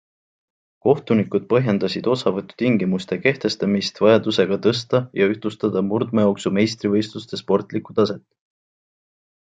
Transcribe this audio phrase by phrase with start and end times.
[0.85, 8.27] Kohtunikud põhjendasid osavõtutingimuste kehtestamist vajadusega tõsta ja ühtlustada murdmaajooksu meistrivõistluste sportlikku taset.